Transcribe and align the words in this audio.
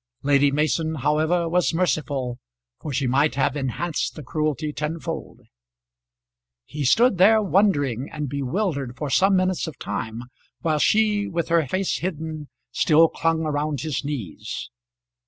Lady 0.23 0.49
Mason, 0.49 0.95
however, 0.95 1.47
was 1.47 1.75
merciful, 1.75 2.39
for 2.79 2.91
she 2.91 3.05
might 3.05 3.35
have 3.35 3.55
enhanced 3.55 4.15
the 4.15 4.23
cruelty 4.23 4.73
tenfold. 4.73 5.41
He 6.65 6.83
stood 6.85 7.19
there 7.19 7.39
wondering 7.39 8.09
and 8.11 8.27
bewildered 8.27 8.97
for 8.97 9.11
some 9.11 9.35
minutes 9.35 9.67
of 9.67 9.77
time, 9.77 10.23
while 10.61 10.79
she, 10.79 11.27
with 11.27 11.49
her 11.49 11.67
face 11.67 11.99
hidden, 11.99 12.49
still 12.71 13.09
clung 13.09 13.43
round 13.43 13.81
his 13.81 14.03
knees. 14.03 14.71